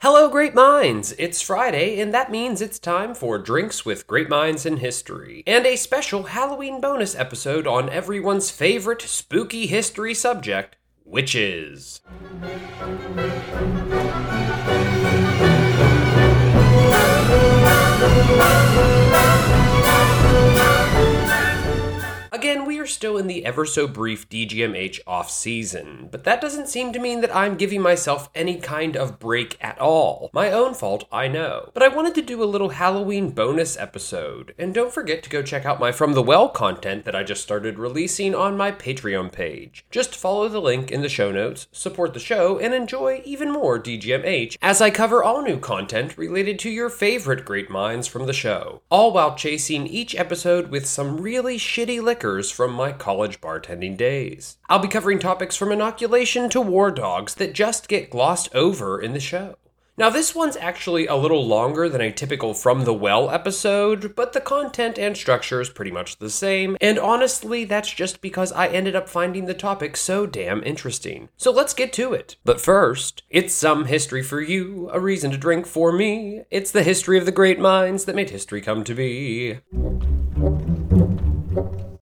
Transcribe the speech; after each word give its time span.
Hello, 0.00 0.28
great 0.28 0.54
minds! 0.54 1.14
It's 1.18 1.40
Friday, 1.40 2.00
and 2.00 2.12
that 2.12 2.32
means 2.32 2.60
it's 2.60 2.80
time 2.80 3.14
for 3.14 3.38
Drinks 3.38 3.84
with 3.84 4.08
Great 4.08 4.28
Minds 4.28 4.66
in 4.66 4.78
History, 4.78 5.44
and 5.46 5.64
a 5.66 5.76
special 5.76 6.24
Halloween 6.24 6.80
bonus 6.80 7.14
episode 7.14 7.68
on 7.68 7.88
everyone's 7.90 8.50
favorite 8.50 9.02
spooky 9.02 9.68
history 9.68 10.14
subject 10.14 10.76
witches. 11.04 12.00
Again, 22.32 22.64
we 22.64 22.78
are 22.78 22.86
still 22.86 23.18
in 23.18 23.26
the 23.26 23.44
ever 23.44 23.66
so 23.66 23.88
brief 23.88 24.28
DGMH 24.28 25.00
off 25.04 25.28
season, 25.30 26.08
but 26.12 26.22
that 26.22 26.40
doesn't 26.40 26.68
seem 26.68 26.92
to 26.92 27.00
mean 27.00 27.22
that 27.22 27.34
I'm 27.34 27.56
giving 27.56 27.82
myself 27.82 28.30
any 28.36 28.60
kind 28.60 28.96
of 28.96 29.18
break 29.18 29.58
at 29.60 29.80
all. 29.80 30.30
My 30.32 30.52
own 30.52 30.74
fault, 30.74 31.08
I 31.10 31.26
know. 31.26 31.70
But 31.74 31.82
I 31.82 31.88
wanted 31.88 32.14
to 32.14 32.22
do 32.22 32.40
a 32.40 32.44
little 32.44 32.68
Halloween 32.68 33.30
bonus 33.30 33.76
episode, 33.76 34.54
and 34.56 34.72
don't 34.72 34.92
forget 34.92 35.24
to 35.24 35.30
go 35.30 35.42
check 35.42 35.66
out 35.66 35.80
my 35.80 35.90
From 35.90 36.12
the 36.12 36.22
Well 36.22 36.48
content 36.48 37.04
that 37.04 37.16
I 37.16 37.24
just 37.24 37.42
started 37.42 37.80
releasing 37.80 38.32
on 38.32 38.56
my 38.56 38.70
Patreon 38.70 39.32
page. 39.32 39.84
Just 39.90 40.14
follow 40.14 40.48
the 40.48 40.60
link 40.60 40.92
in 40.92 41.02
the 41.02 41.08
show 41.08 41.32
notes, 41.32 41.66
support 41.72 42.14
the 42.14 42.20
show, 42.20 42.60
and 42.60 42.72
enjoy 42.72 43.22
even 43.24 43.50
more 43.50 43.82
DGMH 43.82 44.56
as 44.62 44.80
I 44.80 44.90
cover 44.90 45.24
all 45.24 45.42
new 45.42 45.58
content 45.58 46.16
related 46.16 46.60
to 46.60 46.70
your 46.70 46.90
favorite 46.90 47.44
great 47.44 47.70
minds 47.70 48.06
from 48.06 48.26
the 48.26 48.32
show, 48.32 48.82
all 48.88 49.12
while 49.12 49.34
chasing 49.34 49.88
each 49.88 50.14
episode 50.14 50.70
with 50.70 50.86
some 50.86 51.20
really 51.20 51.58
shitty 51.58 52.00
from 52.50 52.72
my 52.72 52.92
college 52.92 53.40
bartending 53.40 53.96
days. 53.96 54.58
I'll 54.68 54.78
be 54.78 54.88
covering 54.88 55.18
topics 55.18 55.56
from 55.56 55.72
inoculation 55.72 56.48
to 56.50 56.60
war 56.60 56.90
dogs 56.90 57.34
that 57.36 57.54
just 57.54 57.88
get 57.88 58.10
glossed 58.10 58.54
over 58.54 59.00
in 59.00 59.12
the 59.12 59.20
show. 59.20 59.56
Now, 60.00 60.08
this 60.08 60.34
one's 60.34 60.56
actually 60.56 61.06
a 61.06 61.14
little 61.14 61.46
longer 61.46 61.86
than 61.86 62.00
a 62.00 62.10
typical 62.10 62.54
From 62.54 62.84
the 62.84 62.94
Well 62.94 63.28
episode, 63.28 64.16
but 64.16 64.32
the 64.32 64.40
content 64.40 64.98
and 64.98 65.14
structure 65.14 65.60
is 65.60 65.68
pretty 65.68 65.90
much 65.90 66.16
the 66.16 66.30
same, 66.30 66.78
and 66.80 66.98
honestly, 66.98 67.64
that's 67.64 67.92
just 67.92 68.22
because 68.22 68.50
I 68.52 68.68
ended 68.68 68.96
up 68.96 69.10
finding 69.10 69.44
the 69.44 69.52
topic 69.52 69.98
so 69.98 70.24
damn 70.24 70.62
interesting. 70.62 71.28
So 71.36 71.50
let's 71.50 71.74
get 71.74 71.92
to 71.94 72.14
it. 72.14 72.36
But 72.46 72.62
first, 72.62 73.24
it's 73.28 73.52
some 73.52 73.84
history 73.84 74.22
for 74.22 74.40
you, 74.40 74.88
a 74.90 74.98
reason 74.98 75.32
to 75.32 75.36
drink 75.36 75.66
for 75.66 75.92
me. 75.92 76.44
It's 76.50 76.70
the 76.70 76.82
history 76.82 77.18
of 77.18 77.26
the 77.26 77.32
great 77.32 77.58
minds 77.58 78.06
that 78.06 78.16
made 78.16 78.30
history 78.30 78.62
come 78.62 78.84
to 78.84 78.94
be. 78.94 79.58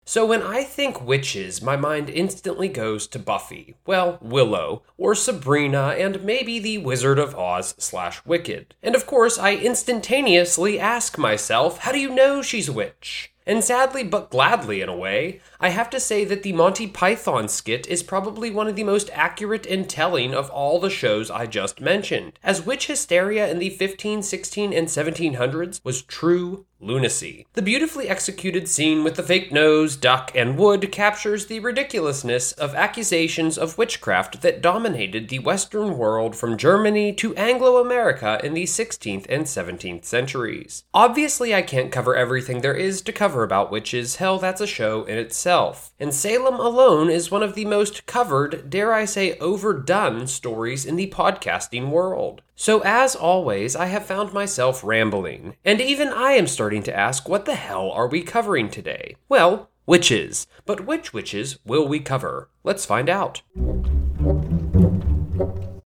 So 0.08 0.24
when 0.24 0.42
I 0.42 0.64
think 0.64 1.04
witches, 1.04 1.60
my 1.60 1.76
mind 1.76 2.08
instantly 2.08 2.68
goes 2.68 3.06
to 3.08 3.18
Buffy, 3.18 3.74
well, 3.84 4.16
Willow, 4.22 4.82
or 4.96 5.14
Sabrina, 5.14 5.88
and 5.98 6.24
maybe 6.24 6.58
the 6.58 6.78
Wizard 6.78 7.18
of 7.18 7.34
Oz 7.34 7.74
slash 7.76 8.24
Wicked. 8.24 8.74
And 8.82 8.94
of 8.94 9.06
course, 9.06 9.36
I 9.36 9.56
instantaneously 9.56 10.80
ask 10.80 11.18
myself, 11.18 11.80
how 11.80 11.92
do 11.92 11.98
you 11.98 12.08
know 12.08 12.40
she's 12.40 12.70
a 12.70 12.72
witch? 12.72 13.34
And 13.44 13.62
sadly, 13.62 14.02
but 14.02 14.30
gladly 14.30 14.80
in 14.80 14.88
a 14.88 14.96
way, 14.96 15.40
I 15.60 15.68
have 15.68 15.90
to 15.90 16.00
say 16.00 16.24
that 16.24 16.42
the 16.42 16.54
Monty 16.54 16.86
Python 16.86 17.46
skit 17.46 17.86
is 17.86 18.02
probably 18.02 18.50
one 18.50 18.66
of 18.66 18.76
the 18.76 18.84
most 18.84 19.10
accurate 19.12 19.66
and 19.66 19.90
telling 19.90 20.34
of 20.34 20.48
all 20.48 20.80
the 20.80 20.88
shows 20.88 21.30
I 21.30 21.44
just 21.44 21.82
mentioned, 21.82 22.38
as 22.42 22.64
witch 22.64 22.86
hysteria 22.86 23.46
in 23.50 23.58
the 23.58 23.68
15, 23.68 24.22
16, 24.22 24.72
and 24.72 24.88
1700s 24.88 25.84
was 25.84 26.00
true 26.00 26.64
lunacy. 26.80 27.46
The 27.54 27.62
beautifully 27.62 28.08
executed 28.08 28.68
scene 28.68 29.04
with 29.04 29.16
the 29.16 29.22
fake 29.22 29.52
nose, 29.52 29.96
duck, 29.96 30.30
and 30.34 30.56
wood 30.56 30.90
captures 30.92 31.46
the 31.46 31.60
ridiculousness 31.60 32.52
of 32.52 32.74
accusations 32.74 33.58
of 33.58 33.78
witchcraft 33.78 34.42
that 34.42 34.62
dominated 34.62 35.28
the 35.28 35.40
Western 35.40 35.98
world 35.98 36.36
from 36.36 36.56
Germany 36.56 37.12
to 37.14 37.34
Anglo 37.36 37.78
America 37.78 38.40
in 38.42 38.54
the 38.54 38.64
16th 38.64 39.26
and 39.28 39.44
17th 39.44 40.04
centuries. 40.04 40.84
Obviously, 40.94 41.54
I 41.54 41.62
can't 41.62 41.92
cover 41.92 42.14
everything 42.14 42.60
there 42.60 42.74
is 42.74 43.02
to 43.02 43.12
cover 43.12 43.42
about 43.42 43.70
witches, 43.70 44.16
hell, 44.16 44.38
that's 44.38 44.60
a 44.60 44.66
show 44.66 45.04
in 45.04 45.18
itself. 45.18 45.92
And 45.98 46.14
Salem 46.14 46.54
alone 46.54 47.10
is 47.10 47.30
one 47.30 47.42
of 47.42 47.54
the 47.54 47.64
most 47.64 48.06
covered, 48.06 48.70
dare 48.70 48.92
I 48.94 49.04
say, 49.04 49.38
overdone 49.38 50.26
stories 50.26 50.84
in 50.84 50.96
the 50.96 51.10
podcasting 51.10 51.90
world. 51.90 52.42
So, 52.60 52.80
as 52.80 53.14
always, 53.14 53.76
I 53.76 53.86
have 53.86 54.04
found 54.04 54.32
myself 54.32 54.82
rambling, 54.82 55.54
and 55.64 55.80
even 55.80 56.08
I 56.08 56.32
am 56.32 56.48
starting 56.48 56.82
to 56.82 56.94
ask 56.94 57.28
what 57.28 57.44
the 57.44 57.54
hell 57.54 57.88
are 57.92 58.08
we 58.08 58.20
covering 58.20 58.68
today? 58.68 59.14
Well, 59.28 59.70
witches. 59.86 60.48
But 60.66 60.84
which 60.84 61.12
witches 61.12 61.60
will 61.64 61.86
we 61.86 62.00
cover? 62.00 62.50
Let's 62.64 62.84
find 62.84 63.08
out. 63.08 63.42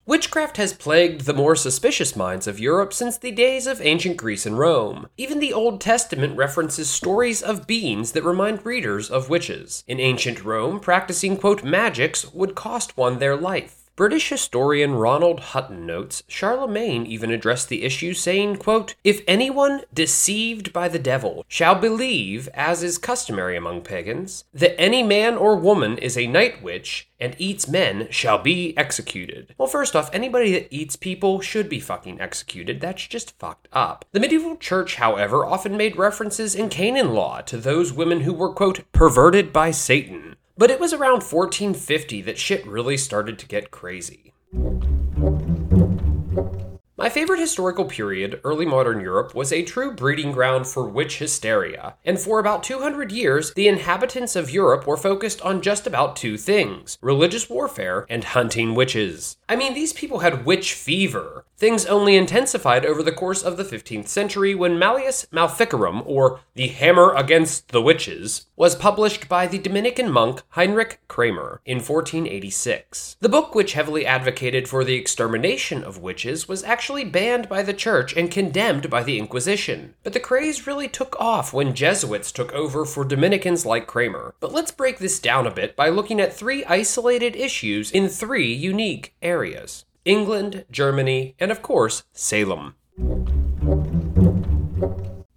Witchcraft 0.05 0.55
has 0.55 0.71
plagued 0.71 1.25
the 1.25 1.33
more 1.33 1.57
suspicious 1.57 2.15
minds 2.15 2.47
of 2.47 2.57
Europe 2.57 2.93
since 2.93 3.17
the 3.17 3.31
days 3.31 3.67
of 3.67 3.81
ancient 3.81 4.15
Greece 4.15 4.45
and 4.45 4.57
Rome. 4.57 5.09
Even 5.17 5.39
the 5.39 5.51
Old 5.51 5.81
Testament 5.81 6.37
references 6.37 6.89
stories 6.89 7.41
of 7.41 7.67
beings 7.67 8.13
that 8.13 8.23
remind 8.23 8.65
readers 8.65 9.09
of 9.09 9.29
witches. 9.29 9.83
In 9.87 9.99
ancient 9.99 10.45
Rome, 10.45 10.79
practicing, 10.79 11.35
quote, 11.35 11.65
magics 11.65 12.31
would 12.33 12.55
cost 12.55 12.95
one 12.95 13.19
their 13.19 13.35
life. 13.35 13.80
British 13.95 14.29
historian 14.29 14.93
Ronald 14.93 15.39
Hutton 15.39 15.85
notes 15.85 16.23
Charlemagne 16.27 17.05
even 17.05 17.29
addressed 17.29 17.69
the 17.69 17.83
issue, 17.83 18.13
saying, 18.13 18.57
quote, 18.57 18.95
If 19.03 19.21
anyone 19.27 19.81
deceived 19.93 20.71
by 20.71 20.87
the 20.87 20.99
devil 20.99 21.45
shall 21.47 21.75
believe, 21.75 22.47
as 22.53 22.83
is 22.83 22.97
customary 22.97 23.57
among 23.57 23.81
pagans, 23.81 24.45
that 24.53 24.79
any 24.79 25.03
man 25.03 25.35
or 25.35 25.55
woman 25.55 25.97
is 25.97 26.17
a 26.17 26.27
night 26.27 26.63
witch 26.63 27.09
and 27.19 27.35
eats 27.37 27.67
men 27.67 28.07
shall 28.09 28.39
be 28.39 28.75
executed. 28.77 29.53
Well, 29.57 29.67
first 29.67 29.95
off, 29.95 30.09
anybody 30.11 30.51
that 30.53 30.73
eats 30.73 30.95
people 30.95 31.39
should 31.39 31.69
be 31.69 31.79
fucking 31.79 32.19
executed. 32.19 32.81
That's 32.81 33.05
just 33.07 33.37
fucked 33.37 33.67
up. 33.71 34.05
The 34.11 34.19
medieval 34.19 34.55
church, 34.55 34.95
however, 34.95 35.45
often 35.45 35.77
made 35.77 35.97
references 35.97 36.55
in 36.55 36.69
canon 36.69 37.13
law 37.13 37.41
to 37.41 37.57
those 37.57 37.93
women 37.93 38.21
who 38.21 38.33
were, 38.33 38.53
quote, 38.53 38.91
perverted 38.91 39.53
by 39.53 39.69
Satan. 39.69 40.37
But 40.61 40.69
it 40.69 40.79
was 40.79 40.93
around 40.93 41.23
1450 41.23 42.21
that 42.21 42.37
shit 42.37 42.67
really 42.67 42.95
started 42.95 43.39
to 43.39 43.47
get 43.47 43.71
crazy. 43.71 44.31
My 46.95 47.09
favorite 47.09 47.39
historical 47.39 47.85
period, 47.85 48.39
early 48.43 48.67
modern 48.67 49.01
Europe, 49.01 49.33
was 49.33 49.51
a 49.51 49.63
true 49.63 49.91
breeding 49.91 50.31
ground 50.31 50.67
for 50.67 50.87
witch 50.87 51.17
hysteria. 51.17 51.95
And 52.05 52.19
for 52.19 52.37
about 52.37 52.61
200 52.61 53.11
years, 53.11 53.51
the 53.55 53.67
inhabitants 53.67 54.35
of 54.35 54.51
Europe 54.51 54.85
were 54.85 54.97
focused 54.97 55.41
on 55.41 55.63
just 55.63 55.87
about 55.87 56.15
two 56.15 56.37
things 56.37 56.99
religious 57.01 57.49
warfare 57.49 58.05
and 58.07 58.23
hunting 58.23 58.75
witches. 58.75 59.37
I 59.49 59.55
mean, 59.55 59.73
these 59.73 59.93
people 59.93 60.19
had 60.19 60.45
witch 60.45 60.75
fever. 60.75 61.43
Things 61.61 61.85
only 61.85 62.15
intensified 62.15 62.87
over 62.87 63.03
the 63.03 63.11
course 63.11 63.43
of 63.43 63.55
the 63.55 63.63
15th 63.63 64.07
century 64.07 64.55
when 64.55 64.79
Malleus 64.79 65.27
Maleficarum, 65.31 66.01
or 66.07 66.39
The 66.55 66.69
Hammer 66.69 67.13
Against 67.13 67.67
the 67.67 67.83
Witches, 67.83 68.47
was 68.55 68.75
published 68.75 69.29
by 69.29 69.45
the 69.45 69.59
Dominican 69.59 70.09
monk 70.09 70.41
Heinrich 70.49 71.01
Kramer 71.07 71.61
in 71.63 71.77
1486. 71.77 73.17
The 73.19 73.29
book, 73.29 73.53
which 73.53 73.73
heavily 73.73 74.07
advocated 74.07 74.67
for 74.67 74.83
the 74.83 74.95
extermination 74.95 75.83
of 75.83 76.01
witches, 76.01 76.47
was 76.47 76.63
actually 76.63 77.05
banned 77.05 77.47
by 77.47 77.61
the 77.61 77.75
church 77.75 78.17
and 78.17 78.31
condemned 78.31 78.89
by 78.89 79.03
the 79.03 79.19
Inquisition. 79.19 79.93
But 80.01 80.13
the 80.13 80.19
craze 80.19 80.65
really 80.65 80.87
took 80.87 81.15
off 81.19 81.53
when 81.53 81.75
Jesuits 81.75 82.31
took 82.31 82.51
over 82.53 82.85
for 82.85 83.05
Dominicans 83.05 83.67
like 83.67 83.85
Kramer. 83.85 84.33
But 84.39 84.51
let's 84.51 84.71
break 84.71 84.97
this 84.97 85.19
down 85.19 85.45
a 85.45 85.51
bit 85.51 85.75
by 85.75 85.89
looking 85.89 86.19
at 86.19 86.33
three 86.33 86.65
isolated 86.65 87.35
issues 87.35 87.91
in 87.91 88.09
three 88.09 88.51
unique 88.51 89.13
areas. 89.21 89.85
England, 90.05 90.65
Germany, 90.71 91.35
and 91.39 91.51
of 91.51 91.61
course, 91.61 92.03
Salem. 92.11 92.75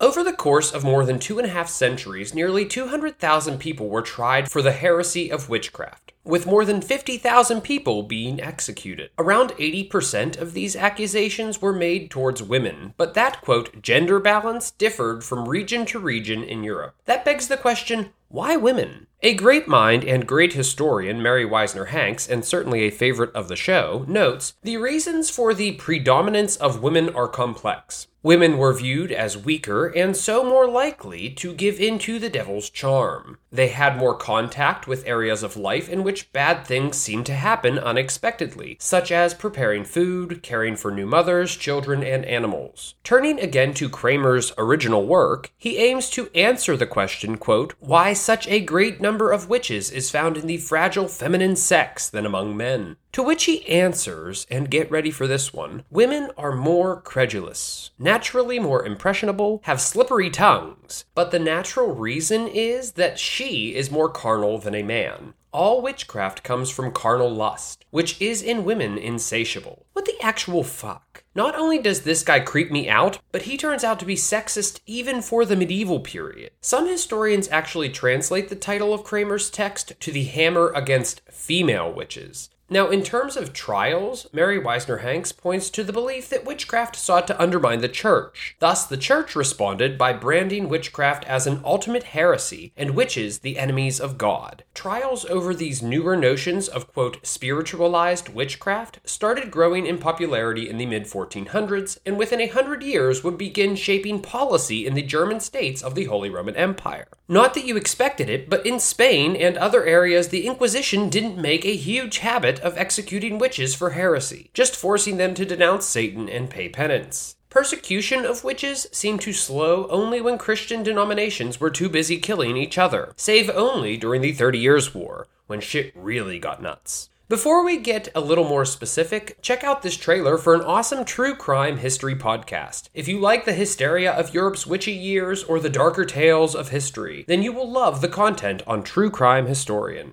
Over 0.00 0.22
the 0.22 0.32
course 0.32 0.72
of 0.72 0.84
more 0.84 1.04
than 1.04 1.18
two 1.18 1.38
and 1.38 1.46
a 1.46 1.50
half 1.50 1.68
centuries, 1.68 2.34
nearly 2.34 2.64
200,000 2.64 3.58
people 3.58 3.88
were 3.88 4.02
tried 4.02 4.50
for 4.50 4.62
the 4.62 4.72
heresy 4.72 5.30
of 5.30 5.48
witchcraft, 5.48 6.12
with 6.24 6.46
more 6.46 6.64
than 6.64 6.80
50,000 6.80 7.60
people 7.60 8.02
being 8.02 8.40
executed. 8.40 9.10
Around 9.18 9.50
80% 9.50 10.40
of 10.40 10.52
these 10.52 10.76
accusations 10.76 11.60
were 11.60 11.72
made 11.72 12.10
towards 12.10 12.42
women, 12.42 12.94
but 12.96 13.14
that, 13.14 13.40
quote, 13.40 13.82
gender 13.82 14.18
balance 14.18 14.70
differed 14.70 15.24
from 15.24 15.48
region 15.48 15.86
to 15.86 15.98
region 15.98 16.42
in 16.42 16.64
Europe. 16.64 16.96
That 17.04 17.24
begs 17.24 17.48
the 17.48 17.56
question 17.56 18.10
why 18.28 18.56
women? 18.56 19.06
A 19.26 19.32
great 19.32 19.66
mind 19.66 20.04
and 20.04 20.26
great 20.26 20.52
historian, 20.52 21.22
Merry 21.22 21.46
Wiesner 21.46 21.86
Hanks, 21.86 22.28
and 22.28 22.44
certainly 22.44 22.82
a 22.82 22.90
favorite 22.90 23.32
of 23.34 23.48
the 23.48 23.56
show, 23.56 24.04
notes 24.06 24.52
the 24.62 24.76
reasons 24.76 25.30
for 25.30 25.54
the 25.54 25.72
predominance 25.72 26.56
of 26.56 26.82
women 26.82 27.08
are 27.08 27.26
complex. 27.26 28.06
Women 28.22 28.58
were 28.58 28.74
viewed 28.74 29.10
as 29.10 29.38
weaker 29.38 29.86
and 29.86 30.14
so 30.14 30.44
more 30.44 30.68
likely 30.68 31.30
to 31.30 31.54
give 31.54 31.80
in 31.80 31.98
to 32.00 32.18
the 32.18 32.28
devil's 32.28 32.68
charm. 32.68 33.38
They 33.54 33.68
had 33.68 33.96
more 33.96 34.16
contact 34.16 34.88
with 34.88 35.06
areas 35.06 35.44
of 35.44 35.56
life 35.56 35.88
in 35.88 36.02
which 36.02 36.32
bad 36.32 36.66
things 36.66 36.96
seem 36.96 37.22
to 37.22 37.34
happen 37.34 37.78
unexpectedly, 37.78 38.76
such 38.80 39.12
as 39.12 39.32
preparing 39.32 39.84
food, 39.84 40.42
caring 40.42 40.74
for 40.74 40.90
new 40.90 41.06
mothers, 41.06 41.54
children, 41.54 42.02
and 42.02 42.24
animals. 42.24 42.96
Turning 43.04 43.38
again 43.38 43.72
to 43.74 43.88
Kramer's 43.88 44.52
original 44.58 45.06
work, 45.06 45.52
he 45.56 45.76
aims 45.76 46.10
to 46.10 46.30
answer 46.34 46.76
the 46.76 46.84
question, 46.84 47.38
quote, 47.38 47.74
why 47.78 48.12
such 48.12 48.48
a 48.48 48.58
great 48.58 49.00
number 49.00 49.30
of 49.30 49.48
witches 49.48 49.88
is 49.88 50.10
found 50.10 50.36
in 50.36 50.48
the 50.48 50.56
fragile 50.56 51.06
feminine 51.06 51.54
sex 51.54 52.10
than 52.10 52.26
among 52.26 52.56
men. 52.56 52.96
To 53.14 53.22
which 53.22 53.44
he 53.44 53.64
answers, 53.68 54.44
and 54.50 54.68
get 54.68 54.90
ready 54.90 55.12
for 55.12 55.28
this 55.28 55.52
one 55.54 55.84
women 55.88 56.32
are 56.36 56.50
more 56.50 57.00
credulous, 57.00 57.92
naturally 57.96 58.58
more 58.58 58.84
impressionable, 58.84 59.60
have 59.66 59.80
slippery 59.80 60.30
tongues, 60.30 61.04
but 61.14 61.30
the 61.30 61.38
natural 61.38 61.94
reason 61.94 62.48
is 62.48 62.94
that 62.94 63.20
she 63.20 63.76
is 63.76 63.88
more 63.88 64.08
carnal 64.08 64.58
than 64.58 64.74
a 64.74 64.82
man. 64.82 65.34
All 65.52 65.80
witchcraft 65.80 66.42
comes 66.42 66.70
from 66.70 66.90
carnal 66.90 67.32
lust, 67.32 67.84
which 67.90 68.20
is 68.20 68.42
in 68.42 68.64
women 68.64 68.98
insatiable. 68.98 69.86
What 69.92 70.06
the 70.06 70.20
actual 70.20 70.64
fuck? 70.64 71.22
Not 71.36 71.54
only 71.54 71.78
does 71.78 72.00
this 72.00 72.24
guy 72.24 72.40
creep 72.40 72.72
me 72.72 72.88
out, 72.88 73.20
but 73.30 73.42
he 73.42 73.56
turns 73.56 73.84
out 73.84 74.00
to 74.00 74.04
be 74.04 74.16
sexist 74.16 74.80
even 74.86 75.22
for 75.22 75.44
the 75.44 75.54
medieval 75.54 76.00
period. 76.00 76.50
Some 76.60 76.88
historians 76.88 77.48
actually 77.52 77.90
translate 77.90 78.48
the 78.48 78.56
title 78.56 78.92
of 78.92 79.04
Kramer's 79.04 79.50
text 79.50 79.92
to 80.00 80.10
the 80.10 80.24
hammer 80.24 80.72
against 80.74 81.22
female 81.30 81.92
witches. 81.92 82.50
Now, 82.70 82.88
in 82.88 83.02
terms 83.02 83.36
of 83.36 83.52
trials, 83.52 84.26
Merry 84.32 84.58
Wiesner 84.58 85.02
Hanks 85.02 85.32
points 85.32 85.68
to 85.70 85.84
the 85.84 85.92
belief 85.92 86.30
that 86.30 86.46
witchcraft 86.46 86.96
sought 86.96 87.26
to 87.26 87.40
undermine 87.40 87.80
the 87.80 87.90
church. 87.90 88.56
Thus, 88.58 88.86
the 88.86 88.96
church 88.96 89.36
responded 89.36 89.98
by 89.98 90.14
branding 90.14 90.70
witchcraft 90.70 91.24
as 91.24 91.46
an 91.46 91.60
ultimate 91.62 92.04
heresy 92.04 92.72
and 92.74 92.96
witches 92.96 93.40
the 93.40 93.58
enemies 93.58 94.00
of 94.00 94.16
God. 94.16 94.64
Trials 94.72 95.26
over 95.26 95.54
these 95.54 95.82
newer 95.82 96.16
notions 96.16 96.66
of, 96.66 96.90
quote, 96.90 97.24
spiritualized 97.24 98.30
witchcraft 98.30 98.98
started 99.04 99.50
growing 99.50 99.84
in 99.84 99.98
popularity 99.98 100.68
in 100.68 100.78
the 100.78 100.86
mid 100.86 101.04
1400s 101.04 101.98
and 102.06 102.16
within 102.16 102.40
a 102.40 102.46
hundred 102.46 102.82
years 102.82 103.22
would 103.22 103.36
begin 103.36 103.76
shaping 103.76 104.22
policy 104.22 104.86
in 104.86 104.94
the 104.94 105.02
German 105.02 105.38
states 105.38 105.82
of 105.82 105.94
the 105.94 106.04
Holy 106.04 106.30
Roman 106.30 106.56
Empire. 106.56 107.08
Not 107.28 107.54
that 107.54 107.64
you 107.64 107.76
expected 107.76 108.28
it, 108.28 108.50
but 108.50 108.66
in 108.66 108.78
Spain 108.78 109.34
and 109.34 109.56
other 109.56 109.84
areas, 109.84 110.28
the 110.28 110.46
Inquisition 110.46 111.08
didn't 111.08 111.40
make 111.40 111.64
a 111.64 111.74
huge 111.74 112.18
habit 112.18 112.53
of 112.60 112.76
executing 112.76 113.38
witches 113.38 113.74
for 113.74 113.90
heresy, 113.90 114.50
just 114.54 114.76
forcing 114.76 115.16
them 115.16 115.34
to 115.34 115.44
denounce 115.44 115.86
Satan 115.86 116.28
and 116.28 116.50
pay 116.50 116.68
penance. 116.68 117.36
Persecution 117.50 118.24
of 118.26 118.42
witches 118.42 118.88
seemed 118.90 119.20
to 119.20 119.32
slow 119.32 119.86
only 119.88 120.20
when 120.20 120.38
Christian 120.38 120.82
denominations 120.82 121.60
were 121.60 121.70
too 121.70 121.88
busy 121.88 122.18
killing 122.18 122.56
each 122.56 122.78
other, 122.78 123.12
save 123.16 123.48
only 123.50 123.96
during 123.96 124.22
the 124.22 124.32
Thirty 124.32 124.58
Years' 124.58 124.92
War, 124.92 125.28
when 125.46 125.60
shit 125.60 125.92
really 125.94 126.40
got 126.40 126.60
nuts. 126.60 127.10
Before 127.26 127.64
we 127.64 127.78
get 127.78 128.10
a 128.14 128.20
little 128.20 128.46
more 128.46 128.66
specific, 128.66 129.38
check 129.40 129.64
out 129.64 129.80
this 129.80 129.96
trailer 129.96 130.36
for 130.36 130.54
an 130.54 130.60
awesome 130.60 131.06
true 131.06 131.34
crime 131.34 131.78
history 131.78 132.14
podcast. 132.14 132.90
If 132.92 133.08
you 133.08 133.18
like 133.18 133.46
the 133.46 133.54
hysteria 133.54 134.12
of 134.12 134.34
Europe's 134.34 134.66
witchy 134.66 134.92
years 134.92 135.42
or 135.42 135.58
the 135.58 135.70
darker 135.70 136.04
tales 136.04 136.54
of 136.54 136.68
history, 136.68 137.24
then 137.26 137.42
you 137.42 137.50
will 137.52 137.70
love 137.70 138.02
the 138.02 138.08
content 138.08 138.62
on 138.66 138.82
True 138.82 139.10
Crime 139.10 139.46
Historian. 139.46 140.12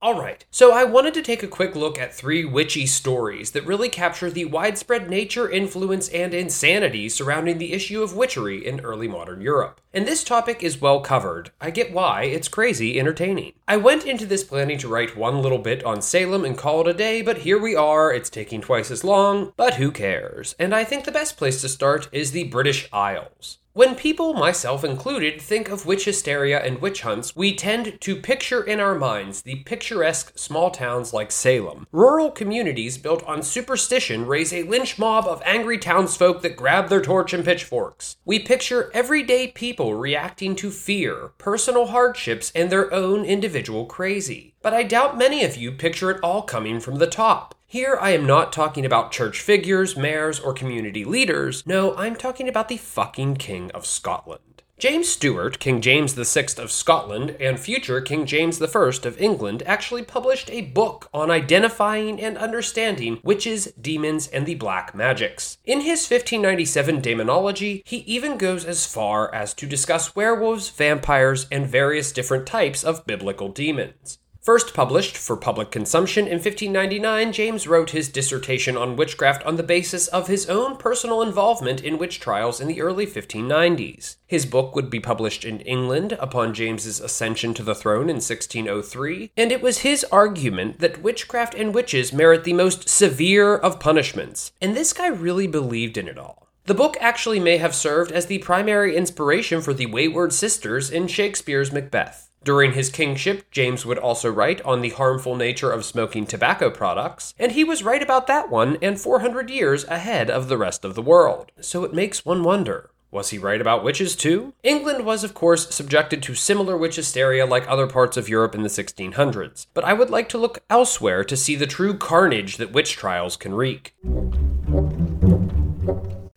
Alright, 0.00 0.44
so 0.50 0.72
I 0.72 0.84
wanted 0.84 1.14
to 1.14 1.22
take 1.22 1.42
a 1.42 1.48
quick 1.48 1.74
look 1.74 1.98
at 1.98 2.14
three 2.14 2.44
witchy 2.44 2.86
stories 2.86 3.50
that 3.52 3.66
really 3.66 3.88
capture 3.88 4.30
the 4.30 4.44
widespread 4.44 5.10
nature, 5.10 5.50
influence, 5.50 6.08
and 6.10 6.32
insanity 6.32 7.08
surrounding 7.08 7.58
the 7.58 7.72
issue 7.72 8.02
of 8.02 8.14
witchery 8.14 8.64
in 8.64 8.80
early 8.80 9.08
modern 9.08 9.40
Europe. 9.40 9.80
And 9.92 10.06
this 10.06 10.22
topic 10.22 10.62
is 10.62 10.80
well 10.80 11.00
covered. 11.00 11.50
I 11.60 11.70
get 11.70 11.92
why, 11.92 12.24
it's 12.24 12.46
crazy 12.46 13.00
entertaining. 13.00 13.54
I 13.66 13.78
went 13.78 14.04
into 14.04 14.26
this 14.26 14.44
planning 14.44 14.76
to 14.78 14.88
write 14.88 15.16
one 15.16 15.40
little 15.40 15.58
bit 15.58 15.82
on 15.84 16.02
Salem 16.02 16.44
and 16.44 16.56
call 16.56 16.82
it 16.82 16.88
a 16.88 16.92
day, 16.92 17.22
but 17.22 17.38
here 17.38 17.58
we 17.58 17.74
are, 17.74 18.12
it's 18.12 18.28
taking 18.28 18.60
twice 18.60 18.90
as 18.90 19.04
long, 19.04 19.54
but 19.56 19.76
who 19.76 19.90
cares? 19.90 20.54
And 20.58 20.74
I 20.74 20.84
think 20.84 21.06
the 21.06 21.10
best 21.10 21.38
place 21.38 21.62
to 21.62 21.70
start 21.70 22.10
is 22.12 22.32
the 22.32 22.44
British 22.44 22.90
Isles. 22.92 23.60
When 23.72 23.96
people, 23.96 24.34
myself 24.34 24.84
included, 24.84 25.42
think 25.42 25.68
of 25.68 25.84
witch 25.84 26.04
hysteria 26.04 26.60
and 26.60 26.80
witch 26.80 27.00
hunts, 27.00 27.34
we 27.34 27.56
tend 27.56 28.00
to 28.02 28.14
picture 28.14 28.62
in 28.62 28.78
our 28.78 28.94
minds 28.94 29.42
the 29.42 29.64
picturesque 29.64 30.38
small 30.38 30.70
towns 30.70 31.12
like 31.12 31.32
Salem. 31.32 31.88
Rural 31.90 32.30
communities 32.30 32.98
built 32.98 33.24
on 33.24 33.42
superstition 33.42 34.26
raise 34.26 34.52
a 34.52 34.62
lynch 34.62 34.96
mob 34.96 35.26
of 35.26 35.42
angry 35.44 35.76
townsfolk 35.78 36.42
that 36.42 36.56
grab 36.56 36.88
their 36.88 37.02
torch 37.02 37.32
and 37.32 37.44
pitchforks. 37.44 38.16
We 38.24 38.38
picture 38.38 38.92
everyday 38.94 39.48
people 39.48 39.96
reacting 39.96 40.54
to 40.54 40.70
fear, 40.70 41.32
personal 41.38 41.86
hardships, 41.86 42.52
and 42.54 42.70
their 42.70 42.94
own 42.94 43.24
individual 43.24 43.53
crazy. 43.86 44.54
But 44.62 44.74
I 44.74 44.82
doubt 44.82 45.16
many 45.16 45.44
of 45.44 45.56
you 45.56 45.70
picture 45.70 46.10
it 46.10 46.20
all 46.22 46.42
coming 46.42 46.80
from 46.80 46.96
the 46.96 47.06
top. 47.06 47.54
Here, 47.66 47.96
I 48.00 48.10
am 48.10 48.26
not 48.26 48.52
talking 48.52 48.84
about 48.84 49.12
church 49.12 49.40
figures, 49.40 49.96
mayors, 49.96 50.40
or 50.40 50.52
community 50.52 51.04
leaders. 51.04 51.64
No, 51.66 51.94
I'm 51.96 52.16
talking 52.16 52.48
about 52.48 52.68
the 52.68 52.76
fucking 52.76 53.36
King 53.36 53.70
of 53.70 53.86
Scotland. 53.86 54.63
James 54.84 55.08
Stuart, 55.08 55.60
King 55.60 55.80
James 55.80 56.12
VI 56.12 56.62
of 56.62 56.70
Scotland, 56.70 57.38
and 57.40 57.58
future 57.58 58.02
King 58.02 58.26
James 58.26 58.60
I 58.60 58.66
of 58.66 59.18
England 59.18 59.62
actually 59.64 60.02
published 60.02 60.50
a 60.50 60.60
book 60.60 61.08
on 61.14 61.30
identifying 61.30 62.20
and 62.20 62.36
understanding 62.36 63.18
witches, 63.24 63.72
demons, 63.80 64.26
and 64.26 64.44
the 64.44 64.56
black 64.56 64.94
magics. 64.94 65.56
In 65.64 65.80
his 65.80 66.00
1597 66.00 67.00
Daemonologie, 67.00 67.80
he 67.86 67.96
even 68.00 68.36
goes 68.36 68.66
as 68.66 68.84
far 68.84 69.34
as 69.34 69.54
to 69.54 69.66
discuss 69.66 70.14
werewolves, 70.14 70.68
vampires, 70.68 71.46
and 71.50 71.66
various 71.66 72.12
different 72.12 72.46
types 72.46 72.84
of 72.84 73.06
biblical 73.06 73.48
demons. 73.48 74.18
First 74.44 74.74
published 74.74 75.16
for 75.16 75.38
public 75.38 75.70
consumption 75.70 76.26
in 76.26 76.34
1599, 76.34 77.32
James 77.32 77.66
wrote 77.66 77.92
his 77.92 78.10
dissertation 78.10 78.76
on 78.76 78.94
witchcraft 78.94 79.42
on 79.44 79.56
the 79.56 79.62
basis 79.62 80.06
of 80.08 80.28
his 80.28 80.50
own 80.50 80.76
personal 80.76 81.22
involvement 81.22 81.82
in 81.82 81.96
witch 81.96 82.20
trials 82.20 82.60
in 82.60 82.68
the 82.68 82.82
early 82.82 83.06
1590s. 83.06 84.16
His 84.26 84.44
book 84.44 84.76
would 84.76 84.90
be 84.90 85.00
published 85.00 85.46
in 85.46 85.60
England 85.60 86.12
upon 86.20 86.52
James's 86.52 87.00
ascension 87.00 87.54
to 87.54 87.62
the 87.62 87.74
throne 87.74 88.10
in 88.10 88.16
1603, 88.16 89.30
and 89.34 89.50
it 89.50 89.62
was 89.62 89.78
his 89.78 90.04
argument 90.12 90.78
that 90.78 91.00
witchcraft 91.00 91.54
and 91.54 91.74
witches 91.74 92.12
merit 92.12 92.44
the 92.44 92.52
most 92.52 92.86
severe 92.86 93.56
of 93.56 93.80
punishments. 93.80 94.52
And 94.60 94.76
this 94.76 94.92
guy 94.92 95.06
really 95.06 95.46
believed 95.46 95.96
in 95.96 96.06
it 96.06 96.18
all. 96.18 96.48
The 96.66 96.74
book 96.74 96.98
actually 97.00 97.40
may 97.40 97.56
have 97.56 97.74
served 97.74 98.12
as 98.12 98.26
the 98.26 98.40
primary 98.40 98.94
inspiration 98.94 99.62
for 99.62 99.72
the 99.72 99.86
Wayward 99.86 100.34
Sisters 100.34 100.90
in 100.90 101.06
Shakespeare's 101.06 101.72
Macbeth. 101.72 102.28
During 102.44 102.74
his 102.74 102.90
kingship, 102.90 103.50
James 103.50 103.86
would 103.86 103.96
also 103.96 104.30
write 104.30 104.60
on 104.66 104.82
the 104.82 104.90
harmful 104.90 105.34
nature 105.34 105.70
of 105.70 105.82
smoking 105.82 106.26
tobacco 106.26 106.68
products, 106.68 107.32
and 107.38 107.52
he 107.52 107.64
was 107.64 107.82
right 107.82 108.02
about 108.02 108.26
that 108.26 108.50
one 108.50 108.76
and 108.82 109.00
400 109.00 109.48
years 109.48 109.84
ahead 109.84 110.28
of 110.28 110.48
the 110.48 110.58
rest 110.58 110.84
of 110.84 110.94
the 110.94 111.00
world. 111.00 111.52
So 111.62 111.84
it 111.84 111.94
makes 111.94 112.26
one 112.26 112.44
wonder. 112.44 112.90
Was 113.10 113.30
he 113.30 113.38
right 113.38 113.62
about 113.62 113.82
witches 113.82 114.14
too? 114.14 114.52
England 114.62 115.06
was, 115.06 115.24
of 115.24 115.32
course, 115.32 115.74
subjected 115.74 116.22
to 116.24 116.34
similar 116.34 116.76
witch 116.76 116.96
hysteria 116.96 117.46
like 117.46 117.66
other 117.66 117.86
parts 117.86 118.18
of 118.18 118.28
Europe 118.28 118.54
in 118.54 118.62
the 118.62 118.68
1600s, 118.68 119.66
but 119.72 119.84
I 119.84 119.94
would 119.94 120.10
like 120.10 120.28
to 120.30 120.38
look 120.38 120.58
elsewhere 120.68 121.24
to 121.24 121.36
see 121.38 121.56
the 121.56 121.66
true 121.66 121.96
carnage 121.96 122.58
that 122.58 122.72
witch 122.72 122.92
trials 122.92 123.38
can 123.38 123.54
wreak. 123.54 123.94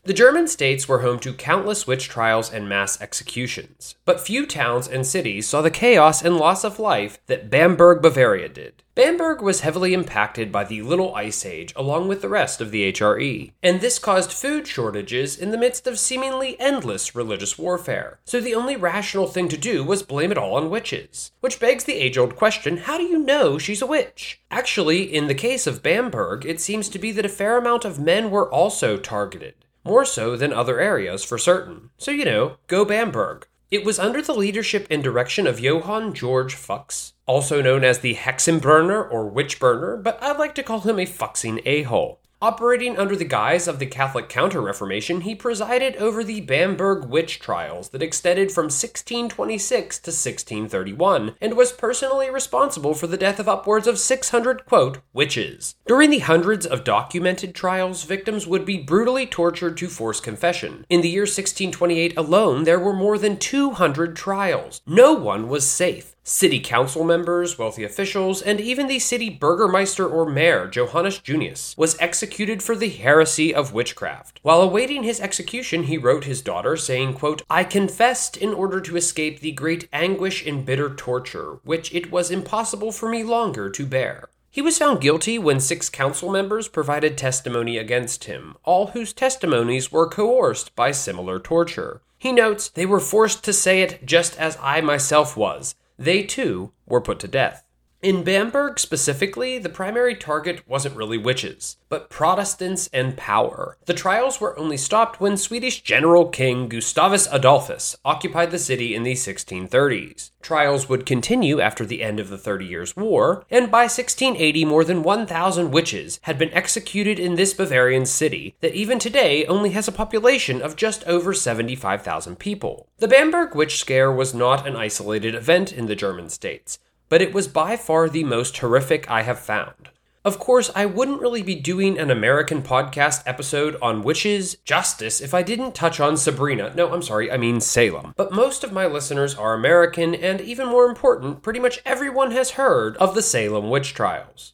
The 0.08 0.14
German 0.14 0.48
states 0.48 0.88
were 0.88 1.00
home 1.00 1.20
to 1.20 1.34
countless 1.34 1.86
witch 1.86 2.08
trials 2.08 2.50
and 2.50 2.70
mass 2.70 3.02
executions, 3.02 3.96
but 4.06 4.22
few 4.22 4.46
towns 4.46 4.88
and 4.88 5.06
cities 5.06 5.50
saw 5.50 5.62
the 5.62 5.70
chaos 5.70 6.24
and 6.24 6.38
loss 6.38 6.64
of 6.64 6.80
life 6.80 7.20
that 7.28 7.50
Bamberg, 7.50 8.02
Bavaria 8.02 8.48
did. 8.48 8.84
Bamberg 8.96 9.42
was 9.42 9.60
heavily 9.60 9.94
impacted 9.94 10.50
by 10.50 10.64
the 10.64 10.82
Little 10.82 11.14
Ice 11.14 11.46
Age 11.46 11.74
along 11.76 12.08
with 12.08 12.22
the 12.22 12.30
rest 12.30 12.62
of 12.62 12.72
the 12.72 12.90
HRE, 12.94 13.52
and 13.62 13.82
this 13.82 14.00
caused 14.00 14.32
food 14.32 14.66
shortages 14.66 15.38
in 15.38 15.52
the 15.52 15.58
midst 15.58 15.86
of 15.88 16.00
seemingly 16.00 16.58
endless 16.58 17.14
religious 17.14 17.58
warfare. 17.58 18.20
So 18.24 18.40
the 18.40 18.56
only 18.56 18.78
rational 18.78 19.28
thing 19.28 19.50
to 19.50 19.58
do 19.58 19.84
was 19.84 20.04
blame 20.04 20.32
it 20.32 20.38
all 20.38 20.56
on 20.56 20.70
witches. 20.70 21.34
Which 21.42 21.60
begs 21.60 21.84
the 21.84 21.96
age 21.96 22.18
old 22.18 22.38
question 22.38 22.78
how 22.78 22.98
do 22.98 23.04
you 23.04 23.18
know 23.18 23.58
she's 23.58 23.82
a 23.82 23.86
witch? 23.86 24.40
Actually, 24.50 25.02
in 25.14 25.28
the 25.28 25.36
case 25.36 25.68
of 25.68 25.84
Bamberg, 25.84 26.46
it 26.46 26.62
seems 26.62 26.88
to 26.88 26.98
be 26.98 27.12
that 27.12 27.26
a 27.26 27.30
fair 27.30 27.58
amount 27.58 27.84
of 27.84 28.00
men 28.00 28.32
were 28.32 28.50
also 28.50 28.96
targeted. 28.96 29.66
More 29.88 30.03
so 30.03 30.36
than 30.36 30.51
other 30.51 30.82
areas, 30.82 31.24
for 31.24 31.38
certain. 31.38 31.91
So, 31.98 32.12
you 32.12 32.25
know, 32.25 32.58
go 32.67 32.84
Bamberg. 32.84 33.48
It 33.72 33.86
was 33.86 34.00
under 34.00 34.22
the 34.22 34.34
leadership 34.34 34.86
and 34.89 35.01
direction 35.01 35.48
of 35.48 35.62
Johann 35.62 36.13
George 36.13 36.56
Fuchs, 36.56 37.13
also 37.25 37.62
known 37.62 37.86
as 37.86 38.00
the 38.00 38.15
Hexenburner 38.15 39.10
or 39.10 39.29
Witch 39.29 39.62
Burner, 39.62 39.96
but 39.96 40.22
I 40.22 40.34
like 40.34 40.56
to 40.56 40.63
call 40.63 40.82
him 40.82 41.00
a 41.00 41.06
fuxing 41.06 41.62
a 41.65 41.84
hole. 41.84 42.20
Operating 42.39 43.00
under 43.00 43.15
the 43.15 43.25
guise 43.25 43.67
of 43.67 43.79
the 43.79 43.88
Catholic 43.88 44.29
Counter 44.29 44.62
Reformation, 44.62 45.22
he 45.22 45.34
presided 45.34 45.96
over 45.96 46.24
the 46.24 46.41
Bamberg 46.41 47.10
witch 47.10 47.39
trials 47.39 47.89
that 47.89 48.03
extended 48.03 48.51
from 48.51 48.65
1626 48.65 49.98
to 49.98 50.12
1631 50.12 51.34
and 51.41 51.58
was 51.58 51.72
personally 51.72 52.29
responsible 52.29 52.94
for 52.94 53.08
the 53.08 53.17
death 53.17 53.39
of 53.39 53.50
upwards 53.50 53.88
of 53.88 53.98
600, 53.98 54.67
quote, 54.67 55.00
witches. 55.13 55.74
During 55.88 56.12
the 56.12 56.20
hundreds 56.20 56.67
of 56.67 56.84
documented 56.84 57.56
trials, 57.56 58.03
victims 58.03 58.46
would 58.46 58.65
be 58.65 58.77
brutally 58.77 59.25
tortured 59.25 59.75
to 59.77 59.88
force 59.88 60.20
confession. 60.20 60.86
In 60.89 61.01
the 61.01 61.10
year 61.10 61.24
1628 61.24 62.15
alone, 62.15 62.65
there 62.65 62.79
were 62.79 62.94
more 62.94 63.17
than 63.17 63.38
200 63.38 64.15
trials. 64.15 64.84
No 64.86 65.13
one 65.13 65.50
was 65.50 65.67
safe. 65.67 66.16
City 66.29 66.60
council 66.60 67.05
members, 67.05 67.57
wealthy 67.57 67.86
officials, 67.86 68.41
and 68.41 68.60
even 68.60 68.88
the 68.88 69.00
city 69.00 69.29
burgermeister 69.29 70.05
or 70.05 70.29
mayor, 70.29 70.67
Johannes 70.67 71.19
Junius, 71.19 71.74
was 71.77 71.96
executed 72.01 72.62
for 72.62 72.75
the 72.75 72.89
heresy 72.89 73.55
of 73.55 73.72
witchcraft. 73.72 74.41
While 74.43 74.62
awaiting 74.62 75.03
his 75.03 75.22
execution, 75.22 75.84
he 75.84 75.98
wrote 75.98 76.25
his 76.25 76.41
daughter, 76.41 76.75
saying, 76.75 77.13
quote, 77.13 77.43
I 77.50 77.63
confessed 77.63 78.36
in 78.36 78.53
order 78.53 78.81
to 78.81 78.98
escape 78.98 79.39
the 79.39 79.53
great 79.53 79.88
anguish 79.93 80.46
and 80.46 80.65
bitter 80.65 80.93
torture, 80.93 81.60
which 81.63 81.96
it 81.96 82.12
was 82.12 82.29
impossible 82.29 82.91
for 82.91 83.07
me 83.07 83.24
longer 83.24 83.69
to 83.69 83.86
bear. 83.86 84.27
He 84.51 84.62
was 84.62 84.77
found 84.77 85.00
guilty 85.00 85.39
when 85.39 85.62
six 85.62 85.89
council 85.89 86.29
members 86.29 86.67
provided 86.67 87.17
testimony 87.17 87.77
against 87.77 88.25
him, 88.25 88.57
all 88.65 88.88
whose 88.88 89.13
testimonies 89.13 89.93
were 89.93 90.10
coerced 90.10 90.75
by 90.75 90.91
similar 90.91 91.39
torture. 91.39 92.01
He 92.17 92.34
notes, 92.34 92.67
They 92.67 92.86
were 92.86 93.00
forced 93.00 93.46
to 93.46 93.53
say 93.53 93.81
it 93.81 94.05
just 94.05 94.38
as 94.38 94.57
I 94.62 94.81
myself 94.81 95.38
was 95.38 95.74
they 95.98 96.24
too 96.24 96.72
were 96.86 97.01
put 97.01 97.20
to 97.20 97.27
death. 97.27 97.63
In 98.04 98.24
Bamberg 98.24 98.80
specifically, 98.80 99.58
the 99.58 99.70
primary 99.70 100.13
target 100.13 100.62
wasn't 100.68 100.96
really 100.96 101.18
witches, 101.18 101.77
but 101.89 102.12
Protestants 102.12 102.88
and 102.94 103.18
power. 103.18 103.75
The 103.86 103.96
trials 103.96 104.39
were 104.39 104.58
only 104.60 104.77
stopped 104.77 105.20
when 105.20 105.36
Swedish 105.36 105.82
General 105.82 106.27
King 106.27 106.70
Gustavus 106.70 107.27
Adolphus 107.32 107.96
occupied 108.06 108.51
the 108.51 108.60
city 108.60 108.94
in 108.94 109.01
the 109.01 109.13
1630s. 109.13 110.30
Trials 110.44 110.88
would 110.88 111.08
continue 111.08 111.60
after 111.60 111.88
the 111.88 112.04
end 112.04 112.20
of 112.20 112.30
the 112.30 112.38
Thirty 112.38 112.66
Years' 112.66 112.96
War, 112.96 113.44
and 113.50 113.72
by 113.72 113.86
1680 113.86 114.63
more 114.63 114.84
than 114.84 115.01
1,000 115.01 115.72
witches 115.72 116.20
had 116.22 116.38
been 116.38 116.54
executed 116.54 117.18
in 117.18 117.34
this 117.34 117.56
Bavarian 117.56 118.06
city 118.06 118.56
that 118.62 118.75
even 118.75 119.00
today 119.00 119.44
only 119.48 119.72
has 119.72 119.88
a 119.88 119.92
population 119.92 120.62
of 120.62 120.75
just 120.75 121.04
over 121.06 121.34
75,000 121.34 122.38
people. 122.38 122.89
The 123.00 123.08
Bamberg 123.08 123.56
witch 123.56 123.80
scare 123.80 124.12
was 124.12 124.36
not 124.36 124.68
an 124.68 124.75
isolated 124.75 125.34
event 125.34 125.74
in 125.74 125.88
the 125.88 125.96
German 125.96 126.30
states 126.30 126.77
but 127.10 127.22
it 127.22 127.34
was 127.34 127.48
by 127.48 127.78
far 127.78 128.10
the 128.10 128.24
most 128.24 128.58
horrific 128.58 129.10
I 129.10 129.22
have 129.24 129.40
found. 129.40 129.90
Of 130.28 130.40
course, 130.40 130.70
I 130.76 130.86
wouldn't 130.86 131.22
really 131.22 131.42
be 131.42 131.56
doing 131.56 131.98
an 131.98 132.12
American 132.12 132.62
podcast 132.62 133.24
episode 133.26 133.78
on 133.82 134.04
witches 134.04 134.58
justice 134.66 135.22
if 135.22 135.34
I 135.34 135.42
didn't 135.42 135.74
touch 135.74 136.02
on 136.02 136.18
Sabrina. 136.18 136.74
No, 136.76 136.94
I'm 136.94 137.02
sorry, 137.02 137.32
I 137.32 137.38
mean 137.38 137.62
Salem. 137.62 138.14
But 138.18 138.34
most 138.34 138.66
of 138.66 138.74
my 138.74 138.88
listeners 138.88 139.36
are 139.36 139.54
American, 139.54 140.14
and 140.14 140.42
even 140.42 140.68
more 140.68 140.86
important, 140.86 141.44
pretty 141.44 141.62
much 141.62 141.82
everyone 141.86 142.32
has 142.32 142.52
heard 142.52 142.98
of 142.98 143.16
the 143.16 143.22
Salem 143.22 143.70
witch 143.70 143.94
trials. 143.94 144.52